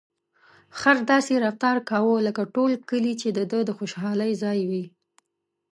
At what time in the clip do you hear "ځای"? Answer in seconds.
4.43-4.59